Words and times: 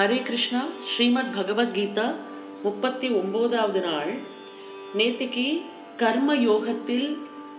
ஹரே 0.00 0.22
கிருஷ்ணா 0.22 0.64
ஸ்ரீமத் 0.90 1.34
பகவத்கீதா 1.36 2.14
முப்பத்தி 2.62 3.08
ஒம்போதாவது 3.08 3.80
நாள். 3.82 4.12
நேத்திக்கு 4.96 5.62
கர்ம 5.96 6.34
யோகத்தில் 6.34 7.18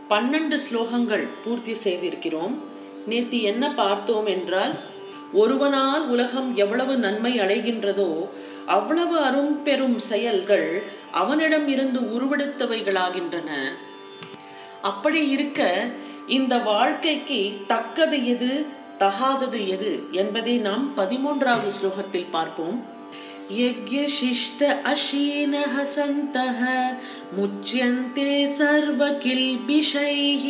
பன்னெண்டு 0.10 0.60
ஸ்லோகங்கள் 0.66 1.28
பூர்த்தி 1.44 1.74
செய்திருக்கிறோம். 1.74 2.56
நேத்தி 3.10 3.42
என்ன 3.42 3.74
பார்த்தோம் 3.74 4.26
என்றால் 4.26 4.74
ஒருவனால் 5.34 6.08
உலகம் 6.08 6.56
எவ்வளவு 6.56 6.96
நன்மை 6.96 7.40
அடைகின்றதோ 7.40 8.28
அவ்வளவு 8.66 9.18
அரும்பெரும் 9.18 10.00
செயல்கள் 10.00 10.84
அவனிடம் 11.12 11.68
இருந்து 11.68 12.00
உருவெடுத்தவைகளாகின்றன. 12.00 13.50
அப்படி 14.82 15.28
இருக்க 15.28 15.88
இந்த 16.28 16.58
வாழ்க்கைக்கு 16.58 17.58
தக்கது 17.68 18.26
எது? 18.26 18.66
தகாதது 19.01 19.69
எது 19.69 20.09
என்பதை 20.15 20.61
நாம் 20.61 20.93
பதிமூன்றாவது 20.97 21.79
ஸ்லோகத்தில் 21.79 22.33
பார்ப்போம் 22.33 22.95
यज्ञशिष्ट 23.51 24.63
अशीनः 24.87 25.85
सन्तः 25.87 26.93
मुच्यन्ते 27.37 28.57
सर्वकिल्बिषैः 28.57 30.45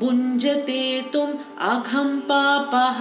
भुञ्जते 0.00 1.02
तुम् 1.12 1.38
अघं 1.66 2.18
पापः 2.28 3.00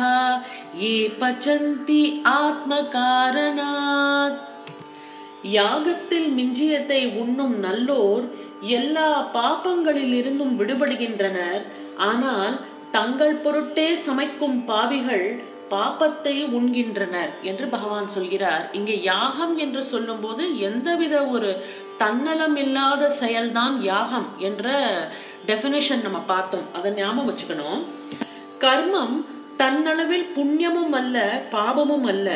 ये 0.78 1.08
पचन्ति 1.22 2.24
आत्मकारणात् 2.36 4.50
யாகத்தில் 5.52 6.32
மிஞ்சியத்தை 6.32 7.22
உண்ணும் 7.22 7.60
நல்லோர் 7.60 8.26
எல்லா 8.72 9.32
பாப்பங்களிலிருந்தும் 9.34 10.56
விடுபடுகின்றனர் 10.56 11.64
ஆனால் 12.04 12.60
தங்கள் 12.93 13.35
பொருட்டே 13.35 13.95
சமைக்கும் 13.95 14.65
பாவிகள் 14.65 15.45
பாப்பத்தை 15.71 16.35
உண்கின்றனர் 16.57 17.31
என்று 17.43 17.67
பகவான் 17.67 18.09
சொல்கிறார். 18.09 18.69
இங்கே 18.73 19.03
யாகம் 19.03 19.59
என்று 19.59 19.85
சொல்லும்போது 19.85 20.61
எந்தவித 20.61 21.25
ஒரு 21.27 21.65
தன்னலம் 21.99 22.57
இல்லாத 22.57 23.13
செயல்தான் 23.21 23.81
யாகம் 23.81 24.29
என்ற 24.39 24.75
டெஃபினேஷன் 25.47 26.03
நம்ம 26.03 26.19
பார்த்தோம். 26.19 26.67
அதை 26.73 26.93
ஞாபகம் 26.93 27.29
வச்சுக்கணும். 27.31 27.83
கர்மம் 28.61 29.17
தன்னளவில் 29.59 30.27
புண்ணியமும் 30.37 30.95
அல்ல 31.01 31.43
பாபமும் 31.51 32.07
அல்ல 32.07 32.31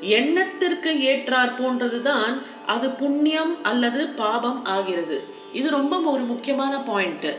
எண்ணத்திற்கு 0.00 0.90
ஏற்றார் 1.00 1.56
போன்றதுதான் 1.60 2.34
அது 2.66 2.90
புண்ணியம் 2.90 3.62
அல்லது 3.62 4.06
பாபம் 4.08 4.64
ஆகிறது. 4.64 5.24
இது 5.52 5.70
ரொம்ப 5.70 5.96
ஒரு 5.98 6.22
முக்கியமான 6.22 6.76
பாயிண்ட்டு 6.76 7.30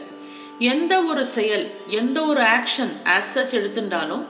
எந்த 0.59 1.01
ஒரு 1.01 1.25
செயல் 1.25 1.65
எந்த 1.87 2.25
ஒரு 2.25 2.41
ஆக்ஷன் 2.41 2.91
ஆஸ் 3.03 3.29
சச் 3.33 3.53
எடுத்துட்டாலும் 3.53 4.23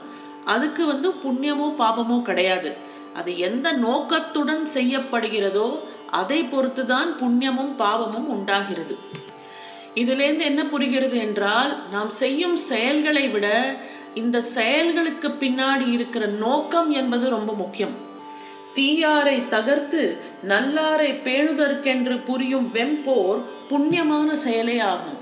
அதுக்கு 0.44 0.86
வந்து 0.86 1.08
புண்ணியமோ 1.08 1.68
பாபமோ 1.78 2.22
கிடையாது. 2.22 2.72
அது 3.14 3.38
எந்த 3.38 3.72
நோக்கத்துடன் 3.72 4.66
செய்யப்படுகிறதோ 4.74 5.78
அதை 6.10 6.42
பொறுத்து 6.42 6.86
தான் 6.86 7.10
புண்ணியமும் 7.20 7.72
பாவமும் 7.76 8.28
உண்டாகிறது. 8.28 8.98
இதிலேருந்து 9.94 10.40
என்ன 10.40 10.64
புரிகிறது 10.64 11.18
என்றால் 11.18 11.82
நாம் 11.90 12.10
செய்யும் 12.10 12.56
செயல்களை 12.56 13.28
விட 13.28 13.74
இந்த 14.14 14.42
செயல்களுக்கு 14.42 15.28
பின்னாடி 15.28 15.92
இருக்கிற 15.92 16.26
நோக்கம் 16.26 16.90
என்பது 16.90 17.28
ரொம்ப 17.28 17.52
முக்கியம். 17.52 17.96
தீயாரை 18.74 19.48
தகர்த்து 19.48 20.02
நல்லாரை 20.48 21.10
பேணுதற்கென்று 21.24 22.24
புரியும் 22.24 22.70
வெம்போர் 22.74 23.40
புண்ணியமான 23.70 24.32
செயலே 24.32 24.78
ஆகும். 24.78 25.18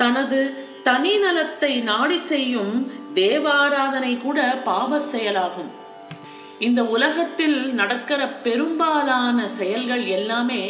தனது 0.00 0.40
தனி 0.88 1.12
நலத்தை 1.24 1.72
நாடி 1.90 2.18
செய்யும் 2.30 2.74
தேவாராதனை 3.18 4.12
கூட 4.18 4.40
பாவ 4.68 4.98
செயலாகும். 5.12 5.70
இந்த 6.66 6.80
உலகத்தில் 6.94 7.58
நடக்கிற 7.80 8.20
பெரும்பாலான 8.46 9.48
செயல்கள் 9.58 10.04
எல்லாமே 10.18 10.62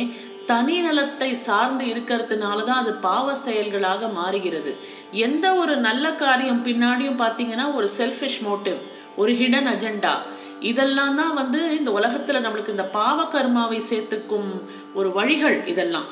தனி 0.50 0.76
நலத்தை 0.84 1.30
சார்ந்து 1.46 1.84
இருக்கிறதுனால 1.92 2.58
தான் 2.68 2.80
அது 2.82 2.92
பாவ 3.08 3.34
செயல்களாக 3.46 4.08
மாறுகிறது. 4.18 4.72
எந்த 5.26 5.46
ஒரு 5.62 5.74
நல்ல 5.86 6.06
காரியம் 6.22 6.64
பின்னாடியும் 6.66 7.20
பார்த்தீங்கன்னா 7.22 7.66
ஒரு 7.78 7.88
செல்ஃபிஷ் 7.98 8.40
மோட்டிவ் 8.46 8.78
ஒரு 9.22 9.32
ஹிடன் 9.40 9.70
அஜெண்டா 9.72 10.14
இதெல்லாம் 10.70 11.18
தான் 11.20 11.34
வந்து 11.40 11.60
இந்த 11.76 11.90
உலகத்தில் 11.98 12.42
நம்மளுக்கு 12.44 12.74
இந்த 12.76 12.86
பாவ 12.98 13.18
கர்மாவை 13.34 13.78
சேர்த்துக்கும் 13.90 14.50
ஒரு 14.98 15.08
வழிகள் 15.18 15.58
இதெல்லாம். 15.72 16.08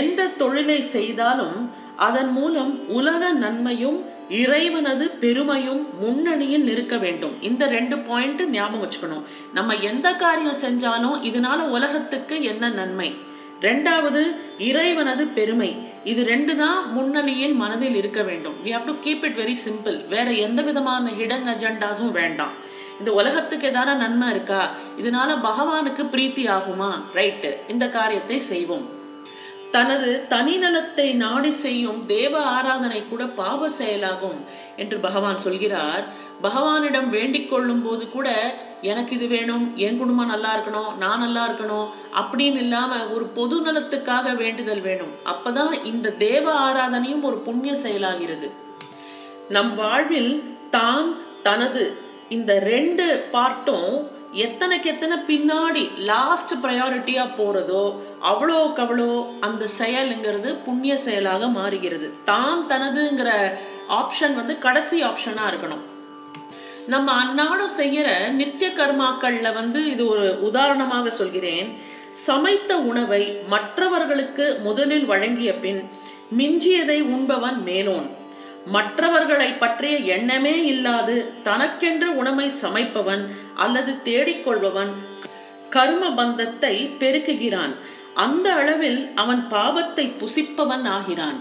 எந்த 0.00 0.28
தொழிலை 0.42 0.78
செய்தாலும் 0.96 1.58
அதன் 1.96 2.32
மூலம் 2.32 2.88
உலக 2.88 3.32
நன்மையும் 3.32 4.04
இறைவனது 4.28 5.08
பெருமையும் 5.08 6.00
முன்னணியில் 6.00 6.64
நிற்க 6.64 6.96
வேண்டும். 6.96 7.42
இந்த 7.42 7.66
ரெண்டு 7.66 7.98
பாயிண்ட் 7.98 8.42
ஞாபகம் 8.42 8.88
வச்சுக்கணும். 8.88 9.22
நம்ம 9.54 9.74
எந்த 9.74 10.12
காரியம் 10.12 10.62
செஞ்சாலும் 10.62 11.22
இதனால 11.22 11.56
உலகத்துக்கு 11.56 12.42
என்ன 12.42 12.68
நன்மை? 12.68 13.14
ரெண்டாவது 13.60 14.36
இறைவனது 14.58 15.26
பெருமை. 15.26 15.76
இது 16.04 16.24
ரெண்டு 16.24 16.56
தான் 16.56 16.92
முன்னணியில் 16.92 17.52
மனதில் 17.52 17.94
இருக்க 17.94 18.22
வேண்டும். 18.22 18.54
We 18.64 18.70
have 18.70 18.84
to 18.84 18.92
keep 18.92 19.24
it 19.24 19.38
very 19.38 19.54
simple 19.68 20.08
வேற 20.08 20.32
எந்த 20.32 20.62
விதமான 20.62 21.10
ஹிடன் 21.10 21.48
அஜெண்டாஸும் 21.48 22.10
வேண்டாம். 22.10 22.52
இந்த 22.98 23.12
உலகத்துக்கு 23.12 23.68
ஏதாவது 23.68 23.98
நன்மை 23.98 24.30
இருக்கா? 24.30 24.70
இதனால 24.98 25.40
பகவானுக்கு 25.42 26.02
பிரீத்தி 26.02 26.48
ஆகுமா? 26.48 26.90
ரைட்டு 27.14 27.54
இந்த 27.68 27.88
காரியத்தை 27.88 28.40
செய்வோம். 28.40 29.02
தனது 29.76 30.10
தனிநலத்தை 30.34 31.06
நாடி 31.24 31.50
செய்யும் 31.64 32.00
தேவ 32.12 32.34
ஆராதனை 32.56 33.00
கூட 33.04 33.22
பாவ 33.40 33.68
செயலாகும் 33.78 34.38
என்று 34.82 34.96
பகவான் 35.06 35.42
சொல்கிறார். 35.46 36.04
பகவானிடம் 36.46 37.08
வேண்டிக் 37.16 37.50
கொள்ளும் 37.50 37.82
போது 37.84 38.04
கூட 38.14 38.28
எனக்கு 38.90 39.12
இது 39.16 39.26
வேணும் 39.34 39.64
என் 39.84 39.98
குடும்பம் 40.00 40.30
நல்லா 40.32 40.50
இருக்கணும் 40.56 40.90
நான் 41.02 41.22
நல்லா 41.24 41.42
இருக்கணும் 41.48 41.86
அப்படின்னு 42.20 42.60
இல்லாம 42.64 42.98
ஒரு 43.14 43.26
பொது 43.38 43.56
நலத்துக்காக 43.66 44.34
வேண்டுதல் 44.42 44.82
வேணும். 44.88 45.12
அப்பதான் 45.32 45.72
இந்த 45.92 46.16
தேவ 46.26 46.46
ஆராதனையும் 46.66 47.26
ஒரு 47.30 47.38
புண்ணிய 47.46 47.74
செயலாகிறது. 47.84 48.50
நம் 49.56 49.72
வாழ்வில் 49.82 50.34
தான் 50.76 51.08
தனது 51.48 51.84
இந்த 52.36 52.52
ரெண்டு 52.72 53.06
பார்ட்டும் 53.32 53.90
எத்தனைக்கு 54.42 54.88
எத்தனை 54.92 55.16
பின்னாடி 55.28 55.82
லாஸ்ட் 56.10 56.52
ப்ரையாரிட்டியா 56.62 57.24
போறதோ 57.38 57.82
அவ்வளோக்கு 58.30 58.80
அவ்வளோ 58.84 59.08
அந்த 59.46 59.64
செயலுங்கிறது 59.78 60.50
புண்ணிய 60.66 60.94
செயலாக 61.06 61.48
மாறுகிறது. 61.58 62.08
தான் 62.30 62.62
தனதுங்கிற 62.72 63.30
ஆப்ஷன் 64.00 64.34
வந்து 64.40 64.54
கடைசி 64.66 64.98
ஆப்ஷனா 65.10 65.44
இருக்கணும். 65.50 65.84
நம்ம 66.94 67.12
அன்னாடம் 67.24 67.76
செய்யற 67.80 68.08
நித்திய 68.40 68.70
கர்மாக்கள்ல 68.80 69.52
வந்து 69.60 69.82
இது 69.92 70.04
ஒரு 70.14 70.26
உதாரணமாக 70.48 71.10
சொல்கிறேன். 71.20 71.68
சமைத்த 72.26 72.72
உணவை 72.90 73.22
மற்றவர்களுக்கு 73.54 74.44
முதலில் 74.66 75.06
வழங்கிய 75.12 75.52
பின் 75.64 75.80
மிஞ்சியதை 76.38 76.98
உண்பவன் 77.16 77.58
மேலோன். 77.70 78.06
மற்றவர்களை 78.66 79.52
பற்றிய 79.52 79.96
எண்ணமே 79.96 80.64
இல்லாது 80.64 81.32
தனக்கென்று 81.42 82.16
உணவை 82.16 82.50
சமைப்பவன் 82.62 83.24
அல்லது 83.54 83.92
தேடிக்கொள்பவன் 84.04 84.92
கர்ம 85.70 86.10
பந்தத்தை 86.10 86.90
பெருக்குகிறான். 86.98 87.74
அந்த 88.14 88.52
அளவில் 88.52 89.10
அவன் 89.14 89.48
பாவத்தை 89.48 90.14
புசிப்பவன் 90.20 90.84
ஆகிறான். 90.84 91.38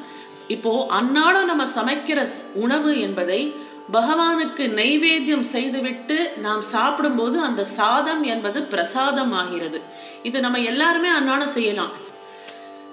இப்போ 0.47 0.85
அன்னாடம் 0.89 1.49
நம்ம 1.51 1.65
சமைக்கிற 1.75 2.27
உணவு 2.53 2.99
என்பதை 2.99 3.53
பகவானுக்கு 3.91 4.63
நெய்வேத்தியம் 4.79 5.47
செய்துவிட்டு 5.55 6.31
நாம் 6.37 6.61
சாப்பிடும்போது 6.61 7.39
அந்த 7.39 7.63
சாதம் 7.63 8.23
என்பது 8.23 8.63
பிரசாதம் 8.63 9.31
ஆகிறது. 9.31 9.81
இது 10.23 10.39
நம்ம 10.39 10.59
எல்லாருமே 10.59 11.09
அன்னாடம் 11.09 11.55
செய்யலாம். 11.57 11.91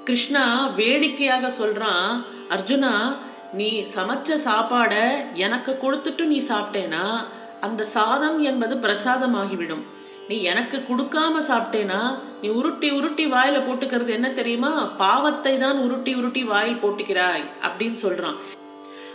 கிருஷ்ணா 0.05 0.67
வேடிக்கையாக 0.67 1.51
சொல்றான் 1.59 2.25
அர்ஜுனா 2.51 3.17
நீ 3.53 3.87
சமைச்ச 3.95 4.35
சாப்பாடை 4.45 5.35
எனக்கு 5.35 5.79
கொடுத்துட்டு 5.83 6.25
நீ 6.25 6.39
சாப்பிட்டேனா 6.39 7.25
அந்த 7.61 7.85
சாதம் 7.85 8.41
என்பது 8.41 8.77
பிரசாதம் 8.77 9.35
ஆகிவிடும் 9.35 9.83
நீ 10.29 10.43
எனக்கு 10.43 10.85
கொடுக்காம 10.89 11.41
சாப்பிட்டேனா 11.49 12.19
நீ 12.43 12.49
உருட்டி 12.49 12.91
உருட்டி 12.91 13.27
வாயில 13.27 13.59
போட்டுக்கிறது 13.67 14.09
என்ன 14.09 14.31
தெரியுமா? 14.31 14.85
பாவத்தை 14.85 15.59
தான் 15.59 15.79
உருட்டி 15.79 16.15
உருட்டி 16.15 16.45
வாயில் 16.45 16.83
போட்டுக்கிறாய் 16.83 17.45
அப்படின்னு 17.63 17.99
சொல்றான். 18.03 18.37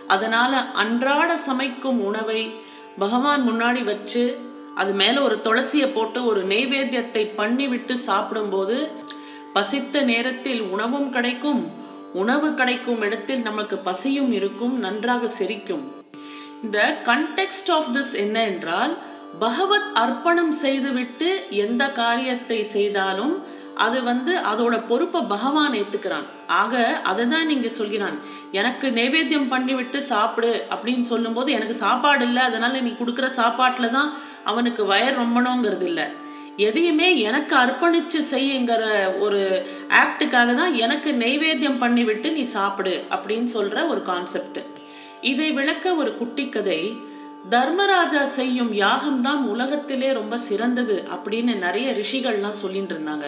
அதனால 0.07 0.57
அன்றாட 0.57 1.37
சமைக்கும் 1.37 2.03
உணவை 2.03 2.53
பகவான் 2.99 3.49
முன்னாடி 3.49 3.83
வச்சு 3.83 4.39
அது 4.75 4.93
மேல 4.93 5.21
ஒரு 5.21 5.39
துளசியை 5.43 5.93
போட்டு 5.93 6.25
ஒரு 6.25 6.43
நெய்வேத்தியத்தை 6.43 7.29
பண்ணிவிட்டு 7.37 7.93
சாப்பிடும்போது 7.93 8.91
பசித்த 9.53 10.01
நேரத்தில் 10.01 10.61
உணவும் 10.61 11.09
கிடைக்கும் 11.09 11.83
உணவு 12.21 12.47
கிடைக்கும் 12.59 13.01
இடத்தில் 13.07 13.43
நமக்கு 13.49 13.75
பசியும் 13.87 14.31
இருக்கும் 14.37 14.75
நன்றாக 14.85 15.29
செரிக்கும். 15.39 15.83
இந்த 16.65 16.79
கண்டெக்ஸ்ட் 17.09 17.69
ஆஃப் 17.77 17.89
திஸ் 17.95 18.13
என்ன 18.23 18.37
என்றால் 18.51 18.93
பகவத் 19.39 19.89
அர்ப்பணம் 20.03 20.53
செய்துவிட்டு 20.63 21.29
எந்த 21.65 21.83
காரியத்தை 22.01 22.59
செய்தாலும் 22.75 23.35
அது 23.85 23.97
வந்து 24.03 24.33
அதோட 24.51 24.75
பொறுப்பை 24.89 25.21
பகவான் 25.31 25.73
ஏத்துக்கிறான். 25.79 26.27
ஆக 26.61 26.73
அதை 27.09 27.23
தான் 27.27 27.49
நீங்க 27.51 27.69
சொல்கிறான். 27.79 28.17
எனக்கு 28.59 28.87
நைவேத்தியம் 28.99 29.49
பண்ணிவிட்டு 29.53 29.99
சாப்பிடு 30.11 30.51
அப்படின்னு 30.75 31.07
சொல்லும்போது 31.13 31.49
எனக்கு 31.57 31.75
சாப்பாடு 31.85 32.23
இல்லை 32.27 32.43
அதனால 32.49 32.81
நீ 32.85 32.93
கொடுக்குற 32.99 33.29
சாப்பாட்டில் 33.41 33.95
தான் 33.97 34.11
அவனுக்கு 34.51 34.83
வயர் 34.93 35.19
ரொம்பணுங்கிறது 35.21 35.87
இல்லை 35.91 36.05
எதையுமே 36.57 37.07
எனக்கு 37.19 37.53
அர்ப்பணிச்சு 37.55 38.19
செய்யுங்கிற 38.33 38.83
ஒரு 39.19 39.41
ஆக்டுக்காக 40.03 40.53
தான் 40.55 40.75
எனக்கு 40.75 41.09
நெய்வேத்தியம் 41.23 41.81
பண்ணிவிட்டு 41.83 42.29
நீ 42.31 42.43
சாப்பிடு 42.57 42.93
அப்படின்னு 43.15 43.49
சொல்ற 43.55 43.87
ஒரு 43.87 44.01
கான்செப்ட் 44.11 44.61
இதை 45.21 45.49
விளக்க 45.53 45.95
ஒரு 45.95 46.11
குட்டி 46.17 46.45
கதை 46.49 46.79
தர்மராஜா 47.49 48.21
செய்யும் 48.37 48.71
யாகம் 48.73 49.19
தான் 49.21 49.41
உலகத்திலே 49.47 50.13
ரொம்ப 50.13 50.37
சிறந்தது 50.37 50.95
அப்படின்னு 51.15 51.53
நிறைய 51.65 51.87
ரிஷிகள்லாம் 51.99 52.61
சொல்லிட்டு 52.61 52.93
இருந்தாங்க. 52.95 53.27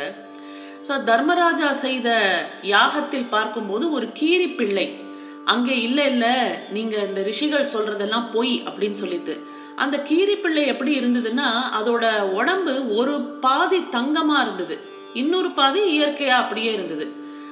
ஸோ 0.88 0.95
தர்மராஜா 1.03 1.69
செய்த 1.83 2.09
யாகத்தில் 2.62 3.31
பார்க்கும்போது 3.35 3.91
ஒரு 3.91 4.07
கீரி 4.19 4.47
பிள்ளை 4.59 4.88
அங்கே 5.45 5.75
இல்லை 5.81 6.06
இல்லை 6.13 6.33
நீங்கள் 6.69 7.06
இந்த 7.07 7.21
ரிஷிகள் 7.21 7.71
சொல்றதெல்லாம் 7.73 8.27
பொய் 8.33 8.53
அப்படின்னு 8.65 8.97
சொல்லிட்டு. 9.03 9.35
அந்த 9.77 10.01
கீரி 10.01 10.35
பிள்ளை 10.35 10.65
எப்படி 10.65 11.00
இருந்ததுன்னா 11.00 11.50
அதோட 11.81 12.21
உடம்பு 12.21 12.95
ஒரு 12.95 13.19
பாதி 13.19 13.77
தங்கமா 13.77 14.41
இருந்தது. 14.41 14.79
இன்னொரு 15.13 15.51
பாதி 15.51 15.81
இயற்கையா 15.81 16.27
அப்படியே 16.27 16.74
இருந்தது. 16.74 17.12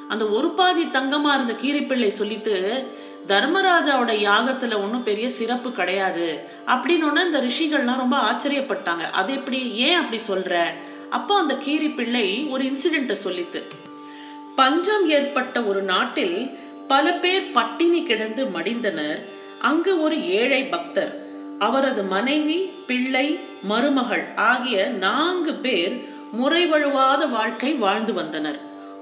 அந்த 0.09 0.27
ஒரு 0.27 0.49
பாதி 0.49 0.83
தங்கமா 0.85 1.33
இருந்த 1.33 1.53
கீரிப்பிள்ளை 1.61 2.07
சொல்லிட்டு 2.07 2.87
தர்மராஜாவோட 3.27 4.11
யாகத்துல 4.23 4.77
ஒன்றும் 4.77 5.03
பெரிய 5.03 5.29
சிறப்பு 5.29 5.71
கிடையாது. 5.71 6.43
அப்படின்னு 6.67 7.25
இந்த 7.25 7.41
ரிஷிகள்லாம் 7.41 7.97
ரொம்ப 7.97 8.17
ஆச்சரியப்பட்டாங்க. 8.17 9.11
அது 9.11 9.33
எப்படி? 9.33 9.71
ஏன் 9.73 9.95
அப்படி 9.95 10.21
சொல்ற? 10.27 10.63
அப்போ 11.09 11.35
அந்த 11.35 11.57
கீரி 11.57 11.89
பிள்ளை 11.89 12.47
ஒரு 12.49 12.63
இன்சிடென்ட்டை 12.63 13.15
சொல்லித்து 13.23 13.63
பஞ்சம் 14.55 15.09
ஏற்பட்ட 15.09 15.63
ஒரு 15.63 15.81
நாட்டில் 15.81 16.49
பல 16.87 17.11
பேர் 17.11 17.51
பட்டினி 17.51 18.03
கிடந்து 18.03 18.45
மடிந்தனர். 18.45 19.25
அங்கு 19.61 20.01
ஒரு 20.01 20.27
ஏழை 20.27 20.63
பக்தர். 20.63 21.23
அவரது 21.59 22.03
மனைவி 22.03 22.57
பிள்ளை 22.87 23.39
மருமகள் 23.63 24.25
ஆகிய 24.35 24.87
நான்கு 24.87 25.53
பேர் 25.53 25.95
முறைவழுவாத 26.39 27.29
வாழ்க்கை 27.29 27.73
வாழ்ந்து 27.73 28.13
வந்தனர். 28.13 28.59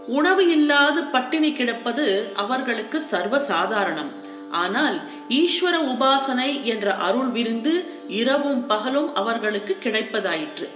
உணவு 0.07 0.47
இல்லாது 0.47 1.03
பட்டினி 1.03 1.51
கிடப்பது 1.53 2.31
அவர்களுக்கு 2.35 3.01
சர்வ 3.01 3.39
சாதாரணம் 3.39 4.11
ஆனால் 4.51 5.01
ஈஸ்வர 5.29 5.75
உபாசனை 5.93 6.63
என்ற 6.63 6.95
அருள் 6.95 7.27
விருந்து 7.27 7.73
இரவும் 8.07 8.67
பகலும் 8.67 9.15
அவர்களுக்கு 9.15 9.77
கிடைப்பதாயிற்று. 9.83 10.67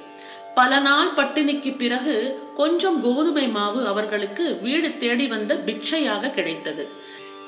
பல 0.56 0.80
நாள் 0.80 1.10
பட்டினிக்கு 1.16 1.78
பிறகு 1.78 2.16
கொஞ்சம் 2.56 3.02
கோதுமை 3.02 3.48
மாவு 3.48 3.88
அவர்களுக்கு 3.88 4.58
வீடு 4.62 4.98
தேடி 4.98 5.28
வந்த 5.28 5.56
பிக்ஷையாக 5.66 6.30
கிடைத்தது. 6.30 6.88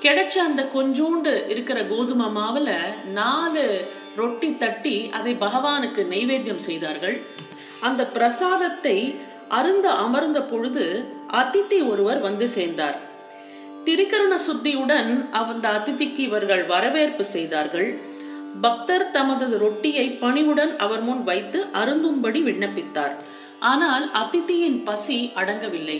கிடைச்ச 0.04 0.36
அந்த 0.38 0.62
கொஞ்சூண்டு 0.76 1.50
இருக்கிற 1.50 1.80
கோதுமை 1.84 2.26
மாவுல 2.26 2.70
நாலு 3.14 3.88
ரொட்டி 4.16 4.58
தட்டி 4.58 5.10
அதை 5.10 5.34
பகவானுக்கு 5.34 6.02
நைவேத்தியம் 6.10 6.66
செய்தார்கள். 6.68 7.22
அந்த 7.80 8.06
பிரசாதத்தை 8.06 9.16
அருந்த 9.50 9.92
அமர்ந்த 9.92 10.44
பொழுது 10.44 10.86
அதித்தி 11.34 11.88
ஒருவர் 11.88 12.20
வந்து 12.20 12.48
சேர்ந்தார். 12.48 12.98
திரிகரண 13.86 14.34
சுத்தியுடன் 14.48 15.30
அந்த 15.30 15.66
அதிதிக்கு 15.70 16.18
இவர்கள் 16.18 16.64
வரவேற்பு 16.66 17.24
செய்தார்கள். 17.24 17.90
பக்தர் 18.62 19.12
தமது 19.12 19.58
ரொட்டியை 19.58 20.10
பணிவுடன் 20.12 20.78
அவர் 20.78 21.02
முன் 21.02 21.24
வைத்து 21.24 21.66
அருந்தும்படி 21.74 22.42
விண்ணப்பித்தார். 22.44 23.16
ஆனால் 23.60 24.12
அதித்தியின் 24.14 24.84
பசி 24.84 25.32
அடங்கவில்லை. 25.36 26.00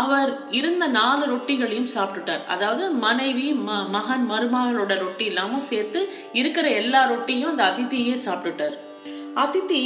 அவர் 0.00 0.30
இருந்த 0.58 0.84
நாலு 0.96 1.24
ரொட்டிகளையும் 1.32 1.92
சாப்பிட்டுட்டார். 1.94 2.42
அதாவது 2.54 2.84
மனைவி 3.04 3.46
ம 3.66 3.76
மகன் 3.96 4.24
மருமகளோட 4.30 4.92
ரொட்டி 5.04 5.24
இல்லாமல் 5.24 5.66
சேர்த்து 5.70 6.00
இருக்கிற 6.40 6.66
எல்லா 6.80 7.02
ரொட்டியும் 7.12 7.50
அந்த 7.52 7.64
அதித்தியே 7.70 8.16
சாப்பிட்டுட்டார். 8.26 8.76
அதித்தி 9.44 9.82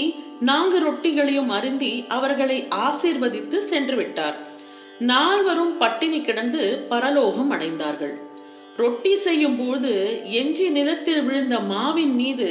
நான்கு 0.48 0.78
ரொட்டிகளையும் 0.86 1.50
அருந்தி 1.58 1.92
அவர்களை 2.16 2.58
ஆசீர்வதித்து 2.86 3.58
சென்று 3.72 3.96
விட்டார். 3.96 4.36
நால்வரும் 5.10 5.74
பட்டினி 5.78 6.20
கிடந்து 6.22 6.62
பரலோகம் 6.88 7.52
அடைந்தார்கள். 7.54 8.14
ரொட்டி 8.82 9.12
செய்யும் 9.26 9.56
போது 9.60 9.92
எஞ்சி 10.40 10.66
நிலத்தில் 10.76 11.22
விழுந்த 11.22 11.56
மாவின் 11.72 12.14
மீது 12.20 12.50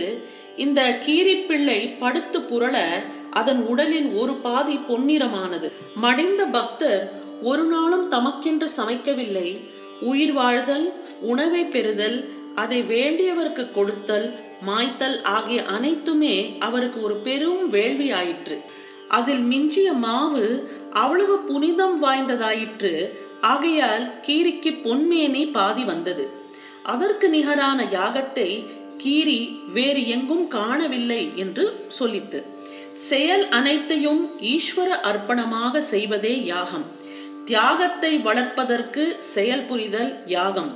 இந்த 0.64 0.82
கீரிப்பிள்ளை 1.06 1.80
படுத்து 2.00 2.40
புரள 2.50 2.76
அதன் 3.40 3.62
உடலில் 3.72 4.10
ஒரு 4.22 4.34
பாதி 4.46 4.76
பொன்னிறமானது. 4.90 5.68
மடிந்த 6.04 6.44
பக்தர் 6.58 7.02
ஒரு 7.42 7.64
நாளும் 7.64 8.12
தமக்கென்று 8.12 8.68
சமைக்கவில்லை. 8.78 9.62
உயிர் 10.02 10.34
வாழ்தல் 10.34 10.94
உணவை 11.22 11.64
பெறுதல் 11.64 12.18
அதை 12.56 12.82
வேண்டியவருக்கு 12.82 13.72
கொடுத்தல் 13.72 14.40
மாய்த்தல் 14.66 15.24
ஆகிய 15.24 15.64
அனைத்துமே 15.64 16.56
அவருக்கு 16.60 17.04
ஒரு 17.04 17.16
பெரும் 17.16 17.70
வேள்வி 17.70 18.12
ஆயிற்று 18.12 18.58
அதில் 19.08 19.40
மிஞ்சிய 19.40 19.94
மாவு 19.94 20.70
அவ்வளவு 20.92 21.36
புனிதம் 21.40 22.04
வாய்ந்ததாயிற்று. 22.04 23.10
ஆகையால் 23.42 24.06
கீரிக்கு 24.28 24.72
பொன்மேனி 24.86 25.52
பாதி 25.52 25.84
வந்தது. 25.84 26.30
அதற்கு 26.84 27.30
நிகரான 27.30 27.84
யாகத்தை 27.84 28.50
கீரி 28.98 29.62
வேறு 29.74 30.08
எங்கும் 30.08 30.48
காணவில்லை 30.48 31.32
என்று 31.36 31.88
சொல்லித்து 32.00 32.44
செயல் 32.96 33.50
அனைத்தையும் 33.50 34.32
ஈஸ்வர 34.42 34.90
அர்ப்பணமாக 35.10 35.80
செய்வதே 35.80 36.44
யாகம். 36.44 36.96
தியாகத்தை 37.50 38.18
வளர்ப்பதற்கு 38.18 39.04
செயல் 39.34 39.66
புரிதல் 39.66 40.10
யாகம். 40.26 40.72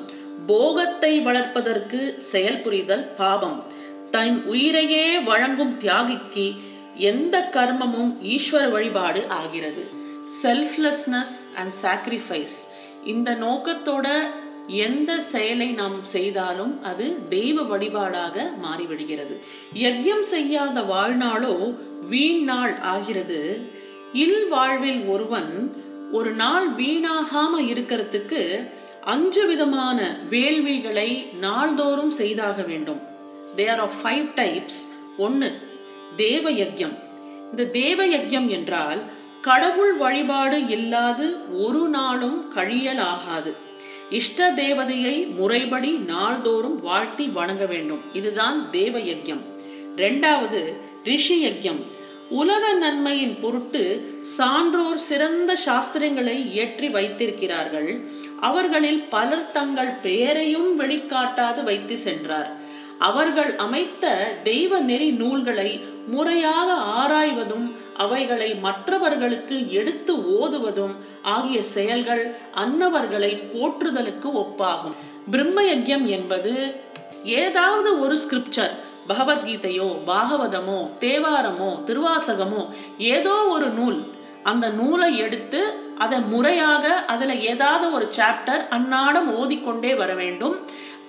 போகத்தை 0.48 1.20
வளர்ப்பதற்கு 1.20 2.00
செயல் 2.18 2.62
புரிதல் 2.62 3.04
பாவம் 3.18 3.64
தன் 4.12 4.38
உயிரையே 4.46 5.20
வழங்கும் 5.20 5.74
தியாகிக்கு 5.80 6.46
எந்த 6.96 7.50
கர்மமும் 7.54 8.14
ஈஸ்வர 8.34 8.64
வழிபாடு 8.72 9.28
ஆகிறது. 9.40 9.84
செல்ஃப்லெஸ்னஸ் 10.44 11.36
அண்ட் 11.56 11.76
சாக்ரிஃபைஸ் 11.84 12.58
இந்த 13.06 13.32
நோக்கத்தோட 13.32 14.08
எந்த 14.68 15.20
செயலை 15.34 15.70
நாம் 15.72 16.00
செய்தாலும் 16.06 16.74
அது 16.84 17.06
தெய்வ 17.30 17.62
வழிபாடாக 17.62 18.48
மாறிவிடுகிறது. 18.66 19.38
யஜ்யம் 19.74 20.26
செய்யாத 20.34 20.80
வாழ்நாளோ 20.94 21.56
வீண் 22.10 22.44
நாள் 22.44 22.76
ஆகிறது. 22.94 23.40
இல் 24.14 24.48
வாழ்வில் 24.48 25.04
ஒருவன் 25.06 25.52
ஒரு 26.12 26.32
நாள் 26.32 26.68
வீணாகாம 26.72 27.54
இருக்கிறதுக்கு 27.60 28.42
அஞ்சு 29.04 29.48
விதமான 29.48 30.00
வேள்விகளை 30.30 31.10
நாள்தோறும் 31.40 32.12
செய்தாக 32.12 32.62
வேண்டும். 32.62 33.00
தேர் 33.56 33.80
ஆர் 33.80 33.94
ஃபைவ் 34.04 34.28
டைப்ஸ் 34.36 34.82
ஒன்று 35.18 35.50
தேவ 36.16 36.52
யஜ்யம் 36.52 36.96
இந்த 37.52 37.64
தேவ 37.64 38.06
யஜ்யம் 38.08 38.48
என்றால் 38.48 39.02
கடவுள் 39.42 39.94
வழிபாடு 39.94 40.68
இல்லாது 40.68 41.28
ஒரு 41.64 41.82
நாளும் 41.88 42.52
கழியல் 42.54 43.04
ஆகாது 43.12 43.56
இஷ்ட 44.10 44.52
தேவதையை 44.52 45.16
முறைப்படி 45.36 45.92
நாள்தோறும் 45.92 46.82
வாழ்த்தி 46.82 47.26
வணங்க 47.28 47.66
வேண்டும். 47.66 48.02
இதுதான் 48.14 48.70
தேவ 48.72 49.00
யஜ்யம் 49.00 49.44
ரெண்டாவது 49.96 50.62
ரிஷி 51.04 51.38
யஜ்யம் 51.46 51.82
உலக 52.40 52.66
நன்மையின் 52.84 53.36
பொருட்டு 53.42 53.84
சான்றோர் 54.36 55.02
சிறந்த 55.08 55.52
சாஸ்திரங்களை 55.66 56.36
இயற்றி 56.52 56.88
வைத்திருக்கிறார்கள். 56.96 57.90
அவர்களில் 58.48 59.02
பலர் 59.14 59.52
தங்கள் 59.58 59.94
பெயரையும் 60.06 60.70
வெளிக்காட்டாது 60.82 61.62
வைத்து 61.70 61.96
சென்றார். 62.08 62.50
அவர்கள் 63.10 63.52
அமைத்த 63.66 64.06
தெய்வ 64.50 64.80
நெறி 64.90 65.10
நூல்களை 65.22 65.70
முறையாக 66.14 66.70
ஆராய்வதும் 67.00 67.68
அவைகளை 68.04 68.50
மற்றவர்களுக்கு 68.66 69.56
எடுத்து 69.80 70.14
ஓதுவதும் 70.38 70.96
ஆகிய 71.36 71.58
செயல்கள் 71.76 72.24
அன்னவர்களை 72.64 73.32
போற்றுதலுக்கு 73.54 74.30
ஒப்பாகும். 74.44 74.96
பிரம்ம 75.34 75.62
யஜ்யம் 75.72 76.06
என்பது 76.18 76.54
ஏதாவது 77.40 77.90
ஒரு 78.04 78.16
ஸ்கிரிப்சர் 78.24 78.74
பகவத்கீதையோ 79.08 79.88
பாகவதமோ 80.08 80.80
தேவாரமோ 81.00 81.70
திருவாசகமோ 81.88 82.68
ஏதோ 82.98 83.34
ஒரு 83.34 83.70
நூல் 83.70 84.00
அந்த 84.44 84.70
நூலை 84.70 85.18
எடுத்து 85.18 85.74
அதை 85.98 86.20
முறையாக 86.20 86.94
அதில் 87.06 87.42
ஏதாவது 87.42 87.94
ஒரு 87.94 88.08
சாப்டர் 88.18 88.62
அன்னாடம் 88.70 89.28
ஓதிக்கொண்டே 89.36 89.96
வர 89.96 90.14
வேண்டும். 90.14 90.56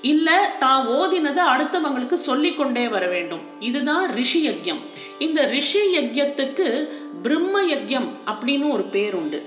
இல்லை 0.02 0.38
தான் 0.58 0.88
ஓதினதை 0.88 1.42
அடுத்தவங்களுக்கு 1.52 2.14
சொல்லிக்கொண்டே 2.14 2.88
வர 2.88 3.06
வேண்டும். 3.06 3.40
இதுதான் 3.60 4.10
ரிஷி 4.10 4.48
யஜ்யம். 4.48 4.80
இந்த 5.18 5.46
ரிஷி 5.46 5.82
யஜ்யத்துக்கு 5.98 6.88
பிரம்ம 7.22 7.62
யஜ்யம் 7.62 8.08
அப்படின்னு 8.26 8.70
ஒரு 8.70 8.82
பேர் 8.82 9.14
உண்டு. 9.14 9.42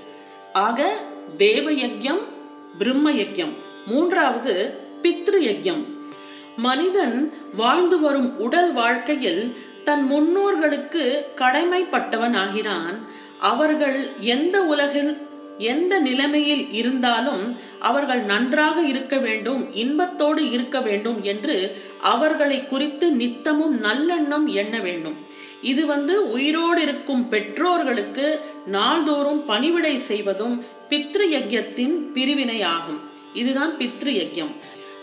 ஆக 0.52 0.96
தேவ 1.36 1.70
யஜ்யம் 1.70 2.22
பிரம்ம 2.78 3.10
யஜ்யம். 3.10 3.52
மூன்றாவது 3.86 4.80
பித்ரு 5.02 5.40
யஜ்யம். 5.40 5.84
மனிதன் 6.56 7.32
வாழ்ந்து 7.56 8.00
வரும் 8.00 8.36
உடல் 8.36 8.72
வாழ்க்கையில் 8.72 9.56
தன் 9.84 10.04
முன்னோர்களுக்கு 10.10 11.24
கடமைப்பட்டவன் 11.36 12.36
ஆகிறான் 12.36 12.96
அவர்கள் 13.40 14.10
எந்த 14.20 14.62
உலகில் 14.62 15.18
எந்த 15.58 15.98
நிலைமையில் 15.98 16.72
இருந்தாலும் 16.72 17.56
அவர்கள் 17.80 18.20
நன்றாக 18.20 18.82
இருக்க 18.82 19.18
வேண்டும் 19.18 19.74
இன்பத்தோடு 19.74 20.50
இருக்க 20.50 20.80
வேண்டும் 20.80 21.22
என்று 21.22 21.76
அவர்களை 22.00 22.66
குறித்து 22.66 23.12
நித்தமும் 23.12 23.82
நல்லெண்ணம் 23.82 24.46
எண்ண 24.46 24.78
வேண்டும். 24.78 25.16
இது 25.62 25.86
வந்து 25.86 26.30
உயிரோடு 26.30 26.82
இருக்கும் 26.82 27.28
பெற்றோர்களுக்கு 27.28 28.40
நாள்தோறும் 28.66 29.44
பணிவிடை 29.44 29.98
செய்வதும் 29.98 30.64
பித்ரு 30.90 31.26
யஜ்யத்தின் 31.30 31.96
பிரிவினை 32.14 32.62
ஆகும் 32.62 33.00
இதுதான் 33.32 33.72
பித்ரு 33.78 34.12
யஜ்யம் 34.12 34.52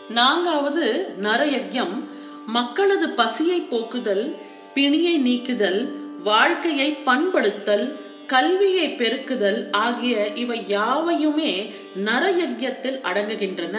நான்காவது 0.10 1.16
நரயஜ்யம் 1.22 2.04
மக்களது 2.46 3.10
பசியை 3.10 3.60
போக்குதல் 3.60 4.36
பிணியை 4.74 5.18
நீக்குதல் 5.18 5.94
வாழ்க்கையை 6.24 6.98
பண்படுத்தல் 7.06 7.96
கல்வியை 8.28 8.90
பெருக்குதல் 8.90 9.72
ஆகிய 9.72 10.28
இவை 10.34 10.66
யாவையுமே 10.68 11.72
நரயஜ்யத்தில் 12.06 13.00
அடங்குகின்றன. 13.04 13.78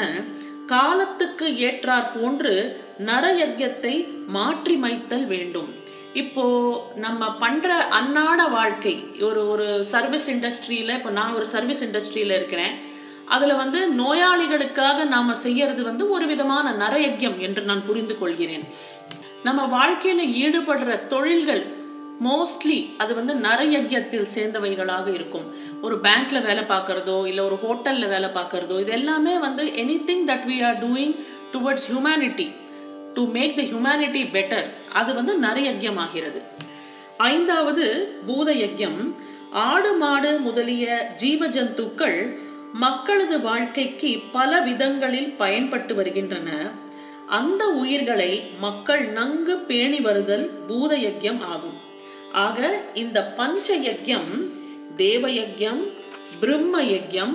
காலத்துக்கு 0.66 1.46
ஏற்றாற் 1.46 2.18
போன்று 2.18 2.76
நரயஜ்யத்தை 3.06 4.06
மாற்றிமைத்தல் 4.26 5.26
வேண்டும். 5.26 5.74
இப்போ 6.12 6.44
நம்ம 6.94 7.36
பண்ற 7.36 7.88
அன்னாட 7.90 8.50
வாழ்க்கை 8.50 9.04
ஒரு 9.20 9.48
ஒரு 9.48 9.84
சர்வீஸ் 9.84 10.30
இண்டஸ்ட்ரியில 10.30 10.94
இப்போ 10.94 11.10
நான் 11.10 11.34
ஒரு 11.34 11.46
சர்வீஸ் 11.46 11.84
இண்டஸ்ட்ரியில 11.84 12.34
இருக்கிறேன். 12.40 12.92
அதில் 13.26 13.54
வந்து 13.54 13.80
நோயாளிகளுக்காக 13.92 15.04
நாம் 15.04 15.34
செய்யறது 15.34 15.82
வந்து 15.82 16.10
ஒரு 16.10 16.26
விதமான 16.26 16.72
நரயஜ்யம் 16.72 17.38
என்று 17.38 17.62
நான் 17.62 17.86
புரிந்து 17.86 18.18
கொள்கிறேன். 18.18 18.64
நம்ம 19.44 19.64
வாழ்க்கையில் 19.66 20.34
ஈடுபடுற 20.44 21.06
தொழில்கள் 21.06 21.64
மோஸ்ட்லி 22.24 22.90
அது 22.98 23.14
வந்து 23.14 23.34
நரயஜ்யத்தில் 23.34 24.32
சேர்ந்தவைகளாக 24.34 25.06
இருக்கும். 25.14 25.46
ஒரு 25.82 26.00
பேங்க்ல 26.02 26.42
வேலை 26.42 26.64
பார்க்கறதோ 26.64 27.26
இல்லை 27.26 27.44
ஒரு 27.44 27.58
ஹோட்டலில் 27.62 28.08
வேலை 28.08 28.28
பார்க்கறதோ 28.28 28.80
இது 28.80 28.92
எல்லாமே 28.92 29.38
வந்து 29.38 29.64
anything 30.10 30.24
that 30.30 30.46
we 30.50 30.62
are 30.62 30.78
doing 30.78 31.14
towards 31.54 31.88
humanity 31.90 32.48
to 33.14 33.24
make 33.26 33.56
the 33.56 33.62
humanity 33.62 34.22
better 34.36 34.68
அது 34.92 35.14
வந்து 35.14 35.38
நரயஜ்யம் 35.40 35.96
ஆகிறது 35.96 36.42
ஐந்தாவது 37.16 37.84
பூத 38.26 38.52
யஜ்யம் 38.52 39.00
ஆடு 39.52 39.92
மாடு 39.96 40.40
முதலிய 40.40 41.12
ஜீவ 41.16 41.46
ஜந்துக்கள் 41.46 42.18
மக்களது 42.82 43.40
வாழ்க்கைக்கு 43.40 44.20
பல 44.32 44.60
விதங்களில் 44.60 45.30
பயன்பட்டு 45.32 45.94
வருகின்றன. 45.94 46.48
அந்த 47.26 47.68
உயிர்களை 47.68 48.42
மக்கள் 48.60 49.08
நன்கு 49.08 49.58
பேணி 49.58 50.00
வருதல் 50.00 50.50
பூத 50.68 50.96
யஜ்யம் 50.96 51.42
ஆகும். 51.42 51.78
ஆக 52.32 52.80
இந்த 52.94 53.18
பஞ்ச 53.36 53.76
யஜ்யம் 53.78 54.32
தேவ 54.96 55.28
யஜ்யம் 55.28 55.82
பிரம்ம 56.40 56.82
யஜ்யம் 56.82 57.34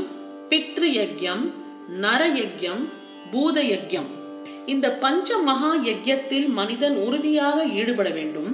பித்ரு 0.49 0.89
யஜ்யம் 0.99 1.45
நர 2.01 2.21
யஜ்யம் 2.27 2.83
பூத 3.31 3.61
யஜ்யம் 3.61 4.11
இந்த 4.65 4.91
பஞ்ச 4.91 5.37
மகா 5.37 5.71
யஜ்யத்தில் 5.75 6.47
மனிதன் 6.47 6.95
உறுதியாக 6.95 7.65
ஈடுபட 7.65 8.09
வேண்டும். 8.09 8.51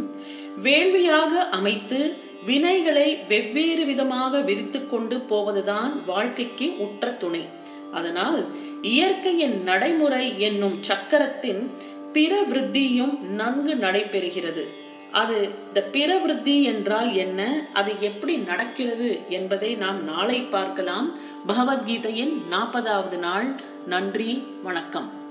வேள்வியாக 0.63 1.50
அமைத்து 1.50 2.00
வினைகளை 2.45 3.27
வெவ்வேறு 3.27 3.85
விதமாக 3.85 4.39
விரித்து 4.39 4.89
கொண்டு 4.89 5.19
போவதுதான் 5.19 6.05
வாழ்க்கைக்கு 6.05 6.77
உற்ற 6.79 7.11
துணை. 7.11 7.45
அதனால் 7.93 8.45
இயற்கையின் 8.81 9.63
நடைமுறை 9.63 10.39
என்னும் 10.39 10.83
சக்கரத்தின் 10.83 11.69
பிறவிருத்தியும் 12.13 13.19
நன்கு 13.19 13.75
நடைபெறுகிறது. 13.75 14.67
அது 15.11 15.49
இந்த 15.67 15.89
பிறவிருத்தி 15.91 16.61
என்றால் 16.61 17.13
என்ன? 17.13 17.67
அது 17.73 17.93
எப்படி 18.01 18.35
நடக்கிறது 18.35 19.19
என்பதை 19.29 19.75
நாம் 19.75 20.03
நாளை 20.03 20.39
பார்க்கலாம். 20.39 21.17
பகவத்கீதையின் 21.47 22.41
நாற்பதாவது 22.51 23.17
நாள். 23.17 23.59
நன்றி 23.87 24.43
வணக்கம். 24.63 25.25